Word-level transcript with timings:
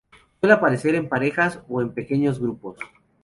Suele 0.39 0.53
aparecer 0.55 0.95
en 0.95 1.07
parejas 1.09 1.61
o 1.69 1.79
en 1.79 1.93
pequeños 1.93 2.39
grupos. 2.39 2.79